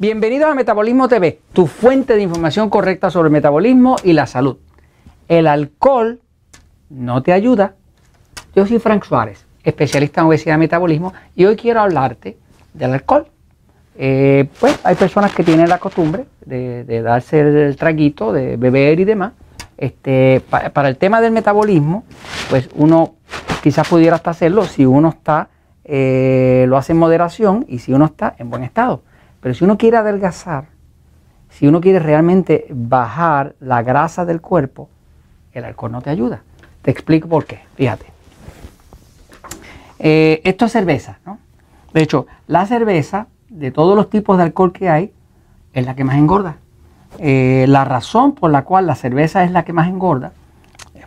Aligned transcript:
Bienvenidos 0.00 0.50
a 0.50 0.54
Metabolismo 0.54 1.08
TV, 1.08 1.40
tu 1.52 1.66
fuente 1.66 2.16
de 2.16 2.22
información 2.22 2.70
correcta 2.70 3.10
sobre 3.10 3.26
el 3.26 3.32
metabolismo 3.32 3.96
y 4.02 4.14
la 4.14 4.26
salud. 4.26 4.56
El 5.28 5.46
alcohol 5.46 6.22
no 6.88 7.22
te 7.22 7.34
ayuda. 7.34 7.74
Yo 8.56 8.66
soy 8.66 8.78
Frank 8.78 9.04
Suárez, 9.04 9.44
especialista 9.62 10.22
en 10.22 10.28
obesidad 10.28 10.54
y 10.54 10.58
metabolismo, 10.60 11.12
y 11.36 11.44
hoy 11.44 11.54
quiero 11.54 11.82
hablarte 11.82 12.38
del 12.72 12.94
alcohol. 12.94 13.26
Eh, 13.94 14.48
pues 14.58 14.80
hay 14.84 14.94
personas 14.94 15.34
que 15.34 15.44
tienen 15.44 15.68
la 15.68 15.76
costumbre 15.76 16.24
de, 16.46 17.02
darse 17.02 17.40
el, 17.40 17.76
traguito, 17.76 18.32
de 18.32 18.56
beber 18.56 19.00
y 19.00 19.04
demás. 19.04 19.34
Este, 19.76 20.40
para 20.72 20.88
el 20.88 20.96
tema 20.96 21.20
del 21.20 21.32
metabolismo, 21.32 22.04
pues 22.48 22.70
uno 22.74 23.16
quizás 23.62 23.86
pudiera 23.86 24.16
hasta 24.16 24.30
hacerlo 24.30 24.64
si 24.64 24.86
uno 24.86 25.10
está, 25.10 25.50
eh, 25.84 26.64
lo 26.68 26.78
hace 26.78 26.92
en 26.92 26.98
moderación 26.98 27.66
y 27.68 27.80
si 27.80 27.92
uno 27.92 28.06
está 28.06 28.34
en 28.38 28.48
buen 28.48 28.64
estado. 28.64 29.02
Pero 29.40 29.54
si 29.54 29.64
uno 29.64 29.78
quiere 29.78 29.96
adelgazar, 29.96 30.66
si 31.48 31.66
uno 31.66 31.80
quiere 31.80 31.98
realmente 31.98 32.66
bajar 32.70 33.54
la 33.60 33.82
grasa 33.82 34.24
del 34.24 34.40
cuerpo, 34.40 34.88
el 35.52 35.64
alcohol 35.64 35.92
no 35.92 36.02
te 36.02 36.10
ayuda. 36.10 36.42
Te 36.82 36.90
explico 36.90 37.28
por 37.28 37.44
qué. 37.44 37.60
Fíjate. 37.74 38.06
Eh, 39.98 40.40
esto 40.44 40.66
es 40.66 40.72
cerveza, 40.72 41.18
¿no? 41.26 41.38
De 41.92 42.02
hecho, 42.02 42.26
la 42.46 42.66
cerveza, 42.66 43.26
de 43.48 43.70
todos 43.70 43.96
los 43.96 44.08
tipos 44.08 44.36
de 44.36 44.44
alcohol 44.44 44.72
que 44.72 44.88
hay, 44.88 45.12
es 45.72 45.84
la 45.84 45.94
que 45.94 46.04
más 46.04 46.16
engorda. 46.16 46.56
Eh, 47.18 47.66
la 47.68 47.84
razón 47.84 48.32
por 48.32 48.50
la 48.50 48.62
cual 48.62 48.86
la 48.86 48.94
cerveza 48.94 49.42
es 49.44 49.50
la 49.50 49.64
que 49.64 49.72
más 49.72 49.88
engorda, 49.88 50.32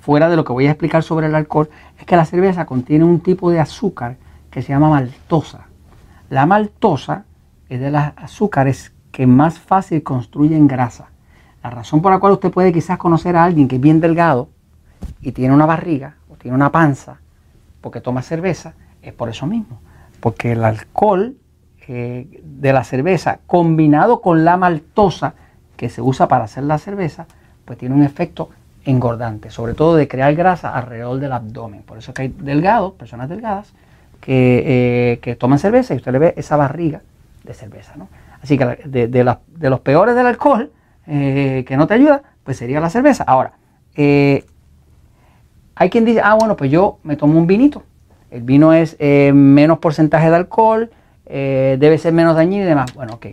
fuera 0.02 0.28
de 0.28 0.36
lo 0.36 0.44
que 0.44 0.52
voy 0.52 0.68
a 0.68 0.72
explicar 0.72 1.02
sobre 1.02 1.28
el 1.28 1.36
alcohol, 1.36 1.70
es 1.98 2.06
que 2.06 2.18
la 2.18 2.26
cerveza 2.26 2.66
contiene 2.66 3.06
un 3.06 3.22
tipo 3.22 3.50
de 3.50 3.62
azúcar 3.62 4.18
que 4.52 4.62
se 4.62 4.74
llama 4.74 4.90
maltosa. 4.90 5.68
La 6.30 6.46
maltosa 6.46 7.24
es 7.74 7.82
de 7.82 7.92
las 7.92 8.14
azúcares 8.18 8.94
que 9.12 9.26
más 9.28 9.60
fácil 9.60 10.04
construyen 10.04 10.68
grasa. 10.68 11.08
La 11.64 11.70
razón 11.70 12.02
por 12.02 12.12
la 12.12 12.20
cual 12.20 12.34
usted 12.34 12.52
puede 12.52 12.74
quizás 12.74 12.98
conocer 12.98 13.36
a 13.36 13.44
alguien 13.44 13.68
que 13.68 13.76
es 13.76 13.82
bien 13.82 14.00
delgado 14.00 14.50
y 15.22 15.32
tiene 15.32 15.54
una 15.54 15.66
barriga 15.66 16.16
o 16.30 16.36
tiene 16.36 16.56
una 16.56 16.72
panza 16.72 17.20
porque 17.82 18.00
toma 18.00 18.22
cerveza, 18.22 18.74
es 19.02 19.14
por 19.14 19.30
eso 19.30 19.48
mismo. 19.48 19.80
Porque 20.20 20.54
el 20.54 20.64
alcohol 20.64 21.36
eh, 21.88 22.42
de 22.44 22.74
la 22.74 22.84
cerveza 22.84 23.40
combinado 23.48 24.22
con 24.22 24.46
la 24.46 24.56
maltosa 24.56 25.34
que 25.76 25.90
se 25.90 26.02
usa 26.02 26.28
para 26.28 26.46
hacer 26.46 26.64
la 26.64 26.78
cerveza, 26.78 27.26
pues 27.66 27.78
tiene 27.78 27.96
un 27.96 28.04
efecto 28.04 28.50
engordante, 28.86 29.50
sobre 29.50 29.74
todo 29.74 29.96
de 29.96 30.08
crear 30.08 30.36
grasa 30.36 30.76
alrededor 30.76 31.20
del 31.20 31.32
abdomen. 31.32 31.82
Por 31.84 31.98
eso 31.98 32.14
que 32.14 32.24
hay 32.24 32.28
delgados, 32.28 32.94
personas 32.94 33.30
delgadas, 33.30 33.74
que, 34.22 34.64
eh, 35.14 35.20
que 35.20 35.36
toman 35.36 35.60
cerveza 35.60 35.94
y 35.94 35.98
usted 35.98 36.12
le 36.12 36.20
ve 36.20 36.34
esa 36.38 36.56
barriga 36.56 37.02
de 37.44 37.54
cerveza. 37.54 37.96
¿no? 37.96 38.10
Así 38.42 38.58
que 38.58 38.66
de, 38.86 39.08
de, 39.08 39.70
los 39.70 39.80
peores 39.82 40.16
del 40.16 40.26
alcohol 40.26 40.72
eh, 41.08 41.64
que 41.68 41.78
no 41.78 41.88
te 41.88 41.96
ayuda, 41.96 42.24
pues 42.44 42.58
sería 42.58 42.80
la 42.80 42.90
cerveza. 42.90 43.24
Ahora, 43.26 43.54
eh, 43.96 44.46
hay 45.76 45.90
quien 45.90 46.06
dice, 46.06 46.22
ah, 46.24 46.36
bueno, 46.36 46.56
pues 46.56 46.72
yo 46.72 47.00
me 47.04 47.16
tomo 47.16 47.38
un 47.38 47.48
vinito. 47.48 47.84
El 48.32 48.42
vino 48.44 48.74
es 48.74 48.96
eh, 49.00 49.32
menos 49.34 49.80
porcentaje 49.80 50.30
de 50.30 50.36
alcohol, 50.36 50.92
debe 51.26 51.98
ser 51.98 52.14
menos 52.14 52.36
dañino 52.36 52.64
y 52.64 52.68
demás. 52.68 52.94
Bueno, 52.94 53.14
ok. 53.14 53.28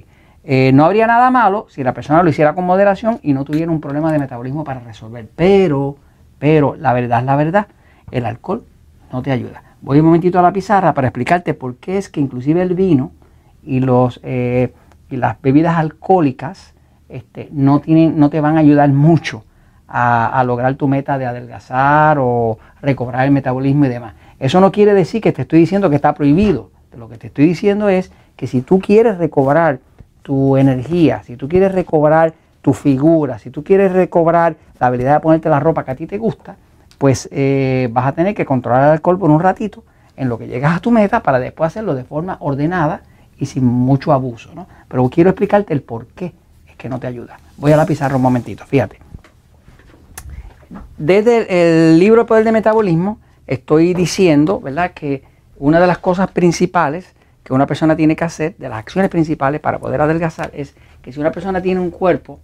no 0.73 0.85
habría 0.85 1.07
nada 1.07 1.31
malo 1.31 1.67
si 1.69 1.83
la 1.83 1.93
persona 1.93 2.23
lo 2.23 2.31
hiciera 2.31 2.55
con 2.55 2.65
moderación 2.65 3.19
y 3.23 3.33
no 3.33 3.45
tuviera 3.45 3.71
un 3.71 3.81
problema 3.81 4.13
de 4.13 4.19
metabolismo 4.19 4.65
para 4.65 4.81
resolver. 4.81 5.29
Pero, 5.37 5.97
pero, 6.39 6.77
la 6.77 6.93
verdad 6.93 7.21
es 7.21 7.25
la 7.27 7.37
verdad, 7.37 7.67
el 8.11 8.25
alcohol 8.27 8.65
no 9.13 9.23
te 9.23 9.33
ayuda. 9.33 9.63
Voy 9.83 9.99
un 9.99 10.07
momentito 10.07 10.39
a 10.39 10.43
la 10.43 10.53
pizarra 10.53 10.95
para 10.95 11.09
explicarte 11.09 11.55
por 11.55 11.77
qué 11.77 11.99
es 11.99 12.09
que 12.09 12.21
inclusive 12.21 12.63
el 12.63 12.75
vino 12.75 13.13
y, 13.63 13.81
los, 13.81 14.21
eh, 14.23 14.73
y 15.11 15.17
las 15.17 15.41
bebidas 15.41 15.77
alcohólicas 15.77 16.75
este, 17.09 17.49
no, 17.53 17.81
tienen, 17.81 18.19
no 18.19 18.31
te 18.31 18.41
van 18.41 18.57
a 18.57 18.61
ayudar 18.61 18.89
mucho 18.91 19.45
a, 19.89 20.43
lograr 20.45 20.77
tu 20.77 20.87
meta 20.87 21.19
de 21.19 21.27
adelgazar 21.27 22.19
o 22.21 22.59
recobrar 22.81 23.25
el 23.25 23.33
metabolismo 23.33 23.87
y 23.87 23.89
demás. 23.89 24.15
Eso 24.39 24.61
no 24.61 24.71
quiere 24.71 24.95
decir 24.95 25.21
que 25.21 25.33
te 25.33 25.43
estoy 25.43 25.59
diciendo 25.59 25.91
que 25.91 25.97
está 25.97 26.15
prohibido. 26.15 26.71
Lo 26.97 27.09
que 27.09 27.19
te 27.19 27.27
estoy 27.27 27.47
diciendo 27.47 27.89
es 27.89 28.13
que 28.37 28.47
si 28.47 28.63
tú 28.63 28.79
quieres 28.79 29.19
recobrar 29.19 29.81
tu 30.23 30.57
energía, 30.57 31.23
si 31.25 31.37
tú 31.37 31.49
quieres 31.49 31.73
recobrar 31.73 32.35
tu 32.63 32.73
figura, 32.73 33.39
si 33.39 33.51
tú 33.51 33.65
quieres 33.65 33.93
recobrar 33.93 34.57
la 34.79 34.87
habilidad 34.87 35.15
de 35.15 35.21
ponerte 35.21 35.49
la 35.49 35.61
ropa 35.61 35.85
que 35.85 35.91
a 35.91 35.97
ti 35.97 36.07
te 36.07 36.19
gusta, 36.19 36.57
pues 36.99 37.29
eh, 37.33 37.89
vas 37.91 38.07
a 38.07 38.13
tener 38.13 38.35
que 38.35 38.45
controlar 38.45 38.85
el 38.85 38.91
alcohol 38.91 39.19
por 39.19 39.31
un 39.31 39.41
ratito 39.41 39.83
en 40.17 40.29
lo 40.29 40.39
que 40.39 40.47
llegas 40.47 40.77
a 40.77 40.81
tu 40.81 40.91
meta 40.91 41.23
para 41.23 41.41
después 41.41 41.69
hacerlo 41.69 41.95
de 41.95 42.05
forma 42.05 42.37
ordenada 42.41 43.03
y 43.41 43.47
sin 43.47 43.65
mucho 43.65 44.13
abuso. 44.13 44.51
¿no? 44.55 44.69
Pero 44.87 45.09
quiero 45.09 45.31
explicarte 45.31 45.73
el 45.73 45.83
por 45.83 46.07
qué 46.09 46.35
es 46.69 46.77
que 46.77 46.89
no 46.89 47.01
te 47.01 47.09
ayuda. 47.09 47.39
Voy 47.57 47.73
a 47.73 47.77
la 47.77 47.87
pizarra 47.87 48.15
un 48.17 48.23
momentito, 48.23 48.65
fíjate. 48.65 49.01
Desde 50.97 51.91
el, 51.91 51.99
libro 51.99 52.27
Poder 52.27 52.45
de 52.45 52.53
Metabolismo 52.53 53.19
estoy 53.47 53.95
diciendo, 53.95 54.61
¿verdad?, 54.61 54.93
que 54.93 55.25
una 55.57 55.81
de 55.81 55.87
las 55.87 55.99
cosas 55.99 56.31
principales 56.31 57.13
que 57.43 57.53
una 57.53 57.67
persona 57.67 57.97
tiene 57.97 58.15
que 58.15 58.25
hacer, 58.25 58.55
de 58.59 58.69
las 58.69 58.79
acciones 58.79 59.11
principales 59.11 59.61
para 59.61 59.79
poder 59.79 60.01
adelgazar, 60.01 60.51
es 60.55 60.75
que 61.03 61.13
si 61.13 61.19
una 61.19 61.33
persona 61.33 61.61
tiene 61.61 61.81
un 61.81 61.91
cuerpo 61.91 62.39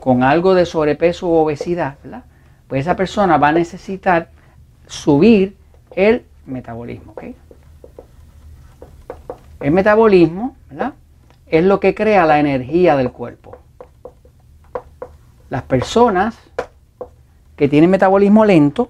con 0.00 0.22
algo 0.22 0.54
de 0.54 0.64
sobrepeso 0.64 1.28
o 1.28 1.42
obesidad, 1.42 1.96
¿verdad? 2.02 2.22
pues 2.68 2.82
esa 2.82 2.96
persona 2.96 3.36
va 3.36 3.48
a 3.48 3.52
necesitar 3.52 4.30
subir 4.86 5.56
el 5.94 6.24
metabolismo. 6.46 7.12
¿okay? 7.12 7.34
El 9.60 9.72
metabolismo 9.72 10.56
es 11.46 11.64
lo 11.64 11.80
que 11.80 11.94
crea 11.94 12.24
la 12.26 12.38
energía 12.38 12.96
del 12.96 13.10
cuerpo. 13.10 13.56
Las 15.50 15.62
personas 15.62 16.38
que 17.56 17.68
tienen 17.68 17.90
metabolismo 17.90 18.44
lento, 18.44 18.88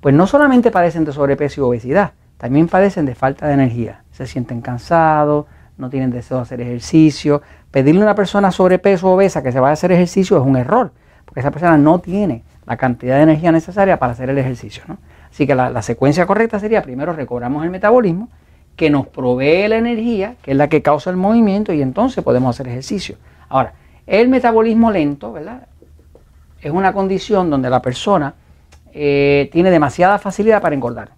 pues 0.00 0.14
no 0.14 0.26
solamente 0.26 0.70
padecen 0.70 1.06
de 1.06 1.12
sobrepeso 1.12 1.60
y 1.60 1.64
obesidad, 1.64 2.12
también 2.36 2.68
padecen 2.68 3.06
de 3.06 3.14
falta 3.14 3.46
de 3.46 3.54
energía. 3.54 4.02
Se 4.12 4.26
sienten 4.26 4.60
cansados, 4.60 5.46
no 5.78 5.88
tienen 5.88 6.10
deseo 6.10 6.38
de 6.38 6.42
hacer 6.42 6.60
ejercicio. 6.60 7.40
Pedirle 7.70 8.02
a 8.02 8.04
una 8.04 8.14
persona 8.14 8.50
sobrepeso 8.50 9.08
o 9.08 9.14
obesa 9.14 9.42
que 9.42 9.50
se 9.50 9.60
vaya 9.60 9.70
a 9.70 9.74
hacer 9.74 9.92
ejercicio 9.92 10.36
es 10.36 10.44
un 10.44 10.56
error, 10.56 10.92
porque 11.24 11.40
esa 11.40 11.50
persona 11.50 11.78
no 11.78 12.00
tiene 12.00 12.44
la 12.66 12.76
cantidad 12.76 13.16
de 13.16 13.22
energía 13.22 13.50
necesaria 13.50 13.98
para 13.98 14.12
hacer 14.12 14.28
el 14.28 14.36
ejercicio. 14.36 14.82
Así 15.30 15.46
que 15.46 15.54
la 15.54 15.80
secuencia 15.80 16.26
correcta 16.26 16.60
sería 16.60 16.82
primero 16.82 17.14
recobramos 17.14 17.64
el 17.64 17.70
metabolismo 17.70 18.28
que 18.76 18.90
nos 18.90 19.06
provee 19.06 19.68
la 19.68 19.78
energía, 19.78 20.36
que 20.42 20.52
es 20.52 20.56
la 20.56 20.68
que 20.68 20.82
causa 20.82 21.10
el 21.10 21.16
movimiento, 21.16 21.72
y 21.72 21.82
entonces 21.82 22.22
podemos 22.22 22.54
hacer 22.54 22.68
ejercicio. 22.68 23.16
Ahora, 23.48 23.72
el 24.06 24.28
metabolismo 24.28 24.90
lento, 24.90 25.32
¿verdad? 25.32 25.66
Es 26.60 26.70
una 26.70 26.92
condición 26.92 27.50
donde 27.50 27.70
la 27.70 27.82
persona 27.82 28.34
eh, 28.92 29.48
tiene 29.52 29.70
demasiada 29.70 30.18
facilidad 30.18 30.62
para 30.62 30.74
engordar 30.74 31.10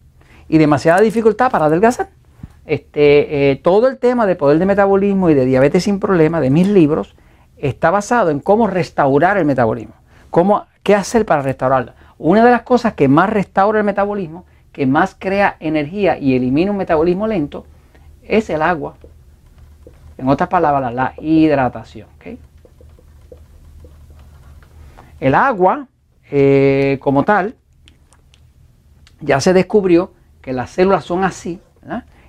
y 0.48 0.58
demasiada 0.58 1.00
dificultad 1.00 1.50
para 1.50 1.66
adelgazar. 1.66 2.08
Este, 2.66 3.50
eh, 3.50 3.56
todo 3.56 3.88
el 3.88 3.98
tema 3.98 4.26
de 4.26 4.36
poder 4.36 4.58
de 4.58 4.66
metabolismo 4.66 5.30
y 5.30 5.34
de 5.34 5.44
diabetes 5.44 5.84
sin 5.84 6.00
problema 6.00 6.40
de 6.40 6.50
mis 6.50 6.68
libros 6.68 7.14
está 7.56 7.90
basado 7.90 8.30
en 8.30 8.40
cómo 8.40 8.66
restaurar 8.66 9.38
el 9.38 9.44
metabolismo, 9.44 9.94
cómo, 10.30 10.66
qué 10.82 10.94
hacer 10.94 11.24
para 11.24 11.42
restaurarlo. 11.42 11.92
Una 12.18 12.44
de 12.44 12.50
las 12.50 12.62
cosas 12.62 12.94
que 12.94 13.08
más 13.08 13.30
restaura 13.30 13.78
el 13.78 13.84
metabolismo 13.84 14.44
que 14.78 14.86
más 14.86 15.16
crea 15.18 15.56
energía 15.58 16.18
y 16.18 16.36
elimina 16.36 16.70
un 16.70 16.76
metabolismo 16.76 17.26
lento 17.26 17.66
es 18.22 18.48
el 18.48 18.62
agua. 18.62 18.94
En 20.16 20.28
otras 20.28 20.48
palabras, 20.48 20.94
la 20.94 21.14
hidratación. 21.18 22.06
El 25.18 25.34
agua, 25.34 25.88
eh, 26.30 26.96
como 27.00 27.24
tal, 27.24 27.56
ya 29.20 29.40
se 29.40 29.52
descubrió 29.52 30.12
que 30.40 30.52
las 30.52 30.70
células 30.70 31.04
son 31.04 31.24
así, 31.24 31.60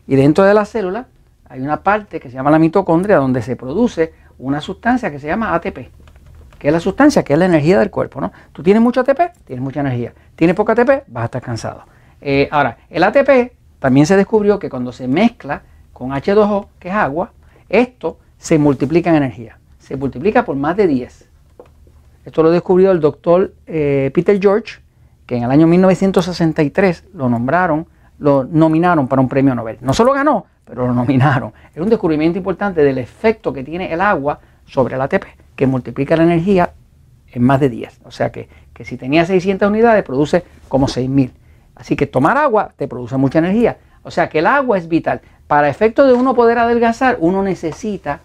y 0.07 0.15
dentro 0.15 0.43
de 0.43 0.55
la 0.55 0.65
célula 0.65 1.05
hay 1.47 1.61
una 1.61 1.83
parte 1.83 2.19
que 2.19 2.31
se 2.31 2.35
llama 2.35 2.49
la 2.49 2.57
mitocondria 2.57 3.17
donde 3.17 3.43
se 3.43 3.55
produce 3.55 4.11
una 4.39 4.59
sustancia 4.59 5.11
que 5.11 5.19
se 5.19 5.27
llama 5.27 5.53
ATP, 5.53 5.91
que 6.57 6.67
es 6.67 6.73
la 6.73 6.79
sustancia 6.79 7.23
que 7.23 7.33
es 7.33 7.37
la 7.37 7.45
energía 7.45 7.77
del 7.77 7.91
cuerpo. 7.91 8.19
¿no? 8.19 8.31
Tú 8.53 8.63
tienes 8.63 8.81
mucho 8.81 9.01
ATP, 9.01 9.35
tienes 9.45 9.61
mucha 9.61 9.81
energía. 9.81 10.15
Tienes 10.35 10.55
poco 10.55 10.71
ATP, 10.71 11.03
vas 11.09 11.21
a 11.21 11.25
estar 11.25 11.43
cansado. 11.43 11.83
Eh, 12.21 12.47
ahora, 12.51 12.77
el 12.89 13.03
ATP 13.03 13.53
también 13.79 14.05
se 14.05 14.17
descubrió 14.17 14.59
que 14.59 14.69
cuando 14.69 14.91
se 14.91 15.07
mezcla 15.07 15.63
con 15.93 16.11
H2O, 16.11 16.67
que 16.79 16.89
es 16.89 16.93
agua, 16.93 17.31
esto 17.69 18.17
se 18.37 18.57
multiplica 18.57 19.09
en 19.09 19.17
energía. 19.17 19.57
Se 19.79 19.95
multiplica 19.95 20.45
por 20.45 20.55
más 20.55 20.75
de 20.77 20.87
10. 20.87 21.29
Esto 22.25 22.43
lo 22.43 22.51
descubrió 22.51 22.91
el 22.91 22.99
doctor 22.99 23.53
eh, 23.65 24.11
Peter 24.13 24.39
George, 24.39 24.79
que 25.25 25.37
en 25.37 25.43
el 25.43 25.51
año 25.51 25.67
1963 25.67 27.05
lo 27.13 27.29
nombraron, 27.29 27.87
lo 28.19 28.43
nominaron 28.43 29.07
para 29.07 29.21
un 29.21 29.29
premio 29.29 29.55
Nobel. 29.55 29.77
No 29.81 29.93
solo 29.93 30.13
ganó, 30.13 30.45
pero 30.65 30.87
lo 30.87 30.93
nominaron. 30.93 31.53
Es 31.73 31.81
un 31.81 31.89
descubrimiento 31.89 32.37
importante 32.37 32.83
del 32.83 32.97
efecto 32.97 33.53
que 33.53 33.63
tiene 33.63 33.91
el 33.93 34.01
agua 34.01 34.39
sobre 34.65 34.95
el 34.95 35.01
ATP, 35.01 35.25
que 35.55 35.67
multiplica 35.67 36.15
la 36.15 36.23
energía 36.23 36.73
en 37.31 37.43
más 37.43 37.59
de 37.59 37.69
10. 37.69 38.01
O 38.05 38.11
sea 38.11 38.31
que, 38.31 38.49
que 38.73 38.85
si 38.85 38.97
tenía 38.97 39.25
600 39.25 39.69
unidades, 39.69 40.03
produce 40.03 40.43
como 40.67 40.87
6000. 40.87 41.31
Así 41.79 41.95
que 41.95 42.05
tomar 42.05 42.37
agua 42.37 42.73
te 42.75 42.87
produce 42.87 43.17
mucha 43.17 43.39
energía. 43.39 43.77
O 44.03 44.11
sea 44.11 44.29
que 44.29 44.39
el 44.39 44.47
agua 44.47 44.77
es 44.77 44.87
vital. 44.87 45.21
Para 45.47 45.69
efecto 45.69 46.05
de 46.05 46.13
uno 46.13 46.35
poder 46.35 46.59
adelgazar, 46.59 47.17
uno 47.19 47.41
necesita 47.41 48.19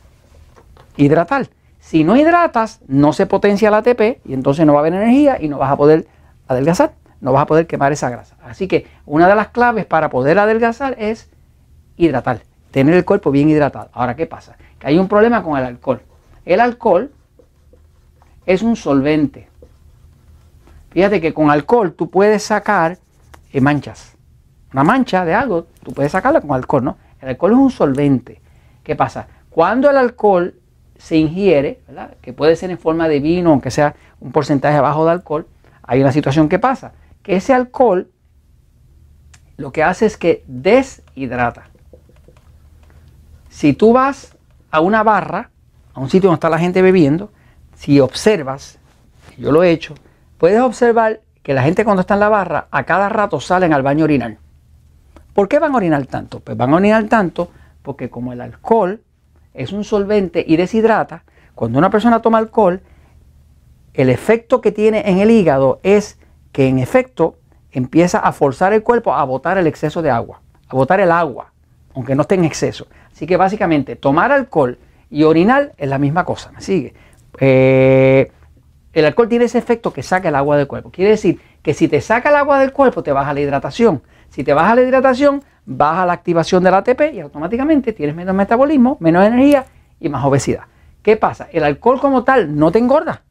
hidratar. 0.97 1.49
Si 1.79 2.03
no 2.03 2.17
hidratas, 2.17 2.81
no 2.89 3.13
se 3.13 3.27
potencia 3.27 3.71
la 3.71 3.79
ATP 3.79 4.21
y 4.25 4.35
entonces 4.35 4.67
no 4.67 4.73
va 4.73 4.81
a 4.81 4.83
haber 4.83 4.95
energía 4.95 5.41
y 5.41 5.49
no 5.49 5.59
vas 5.59 5.71
a 5.71 5.77
poder 5.77 6.07
adelgazar, 6.49 6.93
no 7.21 7.33
vas 7.33 7.43
a 7.43 7.47
poder 7.47 7.67
quemar 7.67 7.93
esa 7.93 8.11
grasa. 8.11 8.37
Así 8.43 8.67
que 8.67 8.87
una 9.07 9.29
de 9.29 9.35
las 9.35 9.49
claves 9.49 9.87
para 9.87 10.11
poder 10.11 10.39
adelgazar 10.39 10.97
es 10.99 11.31
hidratar, 11.97 12.41
tener 12.71 12.95
el 12.95 13.05
cuerpo 13.05 13.31
bien 13.31 13.49
hidratado. 13.49 13.91
Ahora, 13.93 14.17
¿qué 14.17 14.27
pasa? 14.27 14.57
Que 14.79 14.89
hay 14.89 14.99
un 14.99 15.09
problema 15.09 15.43
con 15.43 15.59
el 15.59 15.65
alcohol. 15.65 16.03
El 16.45 16.61
alcohol 16.61 17.13
es 18.47 18.63
un 18.63 18.77
solvente. 18.77 19.49
Fíjate 20.91 21.21
que 21.21 21.35
con 21.35 21.51
alcohol 21.51 21.93
tú 21.93 22.11
puedes 22.11 22.43
sacar 22.43 22.99
manchas. 23.61 24.17
Una 24.73 24.85
mancha 24.85 25.25
de 25.25 25.35
algo, 25.35 25.67
tú 25.83 25.93
puedes 25.93 26.13
sacarla 26.13 26.41
con 26.41 26.53
alcohol, 26.53 26.85
¿no? 26.85 26.97
El 27.21 27.29
alcohol 27.31 27.53
es 27.53 27.59
un 27.59 27.71
solvente. 27.71 28.41
¿Qué 28.83 28.97
pasa? 28.97 29.29
Cuando 29.51 29.89
el 29.89 29.97
alcohol 29.97 30.55
se 30.99 31.17
ingiere, 31.17 31.81
que 32.21 32.33
puede 32.33 32.57
ser 32.57 32.71
en 32.71 32.79
forma 32.79 33.09
de 33.09 33.21
vino, 33.21 33.51
aunque 33.51 33.71
sea 33.71 33.95
un 34.21 34.33
porcentaje 34.33 34.81
bajo 34.81 35.05
de 35.05 35.13
alcohol, 35.13 35.47
hay 35.83 36.01
una 36.01 36.13
situación 36.13 36.49
que 36.49 36.59
pasa, 36.59 36.93
que 37.23 37.37
ese 37.37 37.53
alcohol 37.53 38.11
lo 39.57 39.73
que 39.73 39.83
hace 39.83 40.07
es 40.07 40.17
que 40.17 40.45
deshidrata. 40.47 41.69
Si 43.49 43.73
tú 43.73 43.93
vas 43.93 44.37
a 44.71 44.81
una 44.81 45.03
barra, 45.03 45.51
a 45.93 46.01
un 46.01 46.11
sitio 46.11 46.29
donde 46.29 46.39
está 46.39 46.51
la 46.51 46.59
gente 46.59 46.83
bebiendo, 46.83 47.31
si 47.77 48.01
observas, 48.01 48.79
yo 49.39 49.53
lo 49.53 49.63
he 49.63 49.71
hecho, 49.71 49.95
puedes 50.39 50.61
observar 50.61 51.21
que 51.45 51.55
la 51.55 51.63
gente 51.63 51.85
cuando 51.85 52.01
está 52.01 52.15
en 52.15 52.21
la 52.21 52.31
barra 52.31 52.67
a 52.71 52.83
cada 52.85 53.09
rato 53.09 53.39
salen 53.39 53.73
al 53.73 53.83
baño 53.83 54.03
a 54.03 54.07
orinar. 54.07 54.39
¿Por 55.35 55.47
qué 55.47 55.59
van 55.59 55.75
a 55.75 55.77
orinar 55.77 56.07
tanto? 56.07 56.41
Pues 56.41 56.57
van 56.57 56.73
a 56.73 56.77
orinar 56.77 57.05
tanto 57.05 57.51
porque 57.83 58.09
como 58.09 58.33
el 58.33 58.41
alcohol 58.41 59.03
es 59.53 59.71
un 59.71 59.85
solvente 59.85 60.43
y 60.45 60.57
deshidrata, 60.57 61.23
cuando 61.55 61.79
una 61.79 61.91
persona 61.91 62.23
toma 62.23 62.39
alcohol, 62.39 62.81
el 63.93 64.09
efecto 64.09 64.61
que 64.61 64.73
tiene 64.73 65.03
en 65.09 65.19
el 65.19 65.31
hígado 65.31 65.81
es 65.83 66.19
que 66.51 66.67
en 66.67 66.79
efecto 66.79 67.37
empieza 67.71 68.19
a 68.19 68.33
forzar 68.33 68.73
el 68.73 68.83
cuerpo 68.83 69.15
a 69.15 69.23
botar 69.25 69.59
el 69.59 69.67
exceso 69.67 70.01
de 70.01 70.11
agua, 70.11 70.41
a 70.67 70.75
botar 70.75 70.99
el 70.99 71.13
agua, 71.13 71.53
aunque 71.95 72.15
no 72.15 72.23
esté 72.23 72.37
en 72.37 72.45
exceso. 72.45 72.87
Así 73.13 73.27
que 73.27 73.37
básicamente 73.37 73.97
tomar 73.97 74.33
alcohol 74.33 74.79
y 75.11 75.25
orinar 75.25 75.73
es 75.77 75.89
la 75.91 75.99
misma 75.99 76.25
cosa, 76.25 76.51
¿me 76.53 76.63
sigue? 76.63 76.95
Eh, 77.39 78.33
el 78.95 79.05
alcohol 79.05 79.29
tiene 79.29 79.47
ese 79.47 79.59
efecto 79.59 79.93
que 79.93 80.03
saca 80.03 80.29
el 80.29 80.37
agua 80.37 80.57
del 80.57 80.67
cuerpo. 80.67 80.91
Quiere 80.91 81.11
decir 81.11 81.41
que 81.63 81.75
si 81.75 81.89
te 81.89 82.01
saca 82.01 82.31
el 82.31 82.37
agua 82.37 82.59
del 82.61 82.73
cuerpo 82.73 83.03
te 83.03 83.13
baja 83.13 83.35
la 83.35 83.41
hidratación. 83.41 84.03
Si 84.31 84.45
te 84.45 84.55
baja 84.55 84.75
la 84.75 84.83
hidratación, 84.83 85.43
baja 85.67 86.07
la 86.07 86.13
activación 86.13 86.63
del 86.63 86.75
ATP 86.75 87.13
y 87.13 87.21
automáticamente 87.21 87.93
tienes 87.93 88.15
menos 88.15 88.35
metabolismo, 88.35 88.97
menos 89.01 89.25
energía 89.25 89.67
y 90.01 90.09
más 90.09 90.25
obesidad. 90.25 90.65
¿Qué 91.03 91.17
pasa? 91.17 91.49
El 91.53 91.65
alcohol 91.65 92.01
como 92.01 92.25
tal 92.25 92.57
no 92.57 92.71
te 92.71 92.79
engorda, 92.79 93.23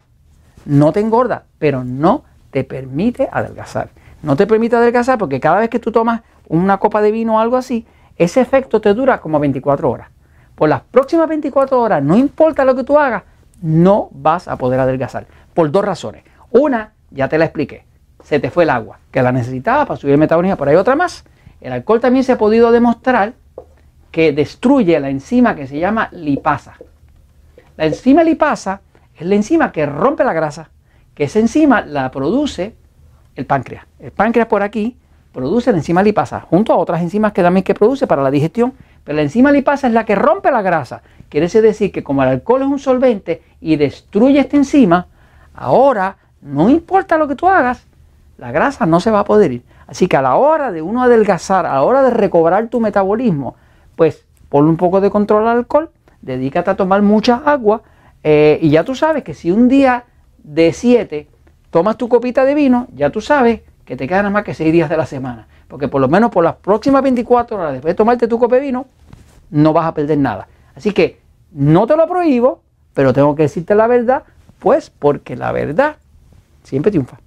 no 0.66 0.92
te 0.92 1.00
engorda, 1.00 1.46
pero 1.58 1.84
no 1.84 2.24
te 2.52 2.64
permite 2.64 3.30
adelgazar. 3.32 3.90
No 4.22 4.36
te 4.36 4.48
permite 4.48 4.76
adelgazar 4.76 5.18
porque 5.18 5.40
cada 5.40 5.60
vez 5.60 5.70
que 5.70 5.80
tú 5.80 5.92
tomas 5.92 6.22
una 6.48 6.78
copa 6.78 7.02
de 7.02 7.12
vino 7.12 7.36
o 7.36 7.40
algo 7.40 7.58
así, 7.58 7.86
ese 8.18 8.42
efecto 8.42 8.80
te 8.80 8.94
dura 8.94 9.20
como 9.20 9.40
24 9.40 9.90
horas. 9.90 10.10
Por 10.56 10.70
las 10.70 10.82
próximas 10.82 11.28
24 11.28 11.82
horas, 11.82 12.04
no 12.04 12.16
importa 12.16 12.64
lo 12.64 12.76
que 12.76 12.84
tú 12.84 12.98
hagas, 13.00 13.24
no 13.64 14.10
vas 14.12 14.48
a 14.48 14.58
poder 14.58 14.80
adelgazar. 14.80 15.26
Por 15.56 15.72
dos 15.72 15.84
razones. 15.84 16.24
Una, 16.52 16.94
ya 17.10 17.28
te 17.28 17.40
la 17.40 17.46
expliqué, 17.46 17.86
se 18.24 18.40
te 18.40 18.52
fue 18.52 18.66
el 18.66 18.70
agua, 18.70 19.00
que 19.10 19.24
la 19.24 19.32
necesitaba 19.32 19.86
para 19.88 20.00
subir 20.00 20.14
el 20.14 20.20
metabolismo, 20.20 20.58
pero 20.58 20.70
hay 20.70 20.78
otra 20.78 20.96
más 20.96 21.26
el 21.64 21.72
alcohol 21.72 22.02
también 22.02 22.26
se 22.26 22.34
ha 22.34 22.38
podido 22.38 22.74
demostrar 22.74 23.36
que 24.12 24.34
destruye 24.34 25.00
la 25.00 25.10
enzima 25.10 25.56
que 25.56 25.66
se 25.66 25.80
llama 25.80 26.10
lipasa. 26.12 26.76
La 27.78 27.86
enzima 27.86 28.22
lipasa 28.22 28.82
es 29.16 29.26
la 29.26 29.36
enzima 29.36 29.72
que 29.72 29.86
rompe 29.86 30.26
la 30.26 30.34
grasa, 30.34 30.70
que 31.16 31.24
esa 31.24 31.40
enzima 31.40 31.80
la 31.80 32.12
produce 32.12 32.76
el 33.36 33.46
páncreas. 33.46 33.86
El 33.98 34.12
páncreas 34.12 34.48
por 34.50 34.62
aquí 34.62 34.98
produce 35.32 35.72
la 35.72 35.78
enzima 35.78 36.04
lipasa, 36.04 36.42
junto 36.42 36.74
a 36.74 36.76
otras 36.76 37.02
enzimas 37.02 37.32
que 37.32 37.42
también 37.42 37.64
que 37.64 37.74
produce 37.74 38.08
para 38.08 38.22
la 38.22 38.30
digestión, 38.30 38.74
pero 39.04 39.16
la 39.16 39.22
enzima 39.22 39.52
lipasa 39.52 39.88
es 39.88 39.94
la 39.94 40.06
que 40.06 40.16
rompe 40.16 40.52
la 40.52 40.62
grasa. 40.62 41.02
Quiere 41.30 41.48
decir 41.50 41.92
que 41.92 42.04
como 42.04 42.24
el 42.24 42.30
alcohol 42.30 42.62
es 42.62 42.68
un 42.68 42.80
solvente 42.80 43.42
y 43.60 43.76
destruye 43.76 44.40
esta 44.40 44.58
enzima, 44.58 45.08
ahora 45.54 46.18
no 46.42 46.70
importa 46.70 47.18
lo 47.18 47.28
que 47.28 47.36
tú 47.36 47.48
hagas, 47.48 47.86
la 48.38 48.52
grasa 48.52 48.86
no 48.86 49.00
se 49.00 49.12
va 49.12 49.20
a 49.20 49.26
poder 49.26 49.52
ir. 49.52 49.64
Así 49.88 50.08
que 50.08 50.18
a 50.18 50.22
la 50.22 50.36
hora 50.36 50.72
de 50.72 50.82
uno 50.82 51.04
adelgazar, 51.04 51.66
a 51.66 51.74
la 51.74 51.84
hora 51.84 52.02
de 52.04 52.12
recobrar 52.12 52.68
tu 52.68 52.80
metabolismo, 52.80 53.56
pues 53.96 54.26
ponle 54.50 54.70
un 54.70 54.78
poco 54.78 55.02
de 55.02 55.10
control 55.10 55.48
al 55.48 55.58
alcohol, 55.58 55.90
dedícate 56.22 56.70
a 56.70 56.76
tomar 56.76 57.02
mucha 57.02 57.42
agua 57.46 57.82
eh, 58.24 58.60
y 58.62 58.70
ya 58.70 58.84
tú 58.84 58.96
sabes 58.96 59.24
que 59.24 59.34
si 59.34 59.52
un 59.52 59.68
día 59.68 60.06
de 60.44 60.72
7 60.72 61.28
tomas 61.70 61.98
tu 61.98 62.08
copita 62.08 62.46
de 62.46 62.56
vino, 62.56 62.88
ya 62.94 63.10
tú 63.10 63.22
sabes 63.22 63.62
que 63.86 63.98
te 63.98 64.08
quedan 64.08 64.32
más 64.32 64.44
que 64.44 64.54
6 64.54 64.72
días 64.72 64.90
de 64.90 64.98
la 64.98 65.06
semana. 65.06 65.48
Porque 65.74 65.88
por 65.88 66.02
lo 66.02 66.08
menos 66.08 66.30
por 66.30 66.44
las 66.44 66.58
próximas 66.58 67.02
24 67.02 67.58
horas 67.58 67.74
después 67.74 67.94
de 67.94 67.96
tomarte 67.96 68.28
tu 68.28 68.38
copa 68.38 68.58
de 68.58 68.62
vino, 68.62 68.86
no 69.50 69.74
vas 69.74 69.88
a 69.88 69.94
perder 69.96 70.20
nada. 70.20 70.48
Así 70.76 70.92
que 70.92 71.20
no 71.52 71.88
te 71.88 71.98
lo 71.98 72.08
prohíbo, 72.08 72.62
pero 72.94 73.12
tengo 73.12 73.34
que 73.34 73.42
decirte 73.42 73.74
la 73.74 73.88
verdad, 73.88 74.22
pues 74.60 74.92
porque 74.92 75.36
la 75.36 75.52
verdad 75.52 75.96
siempre 76.62 76.92
triunfa. 76.92 77.23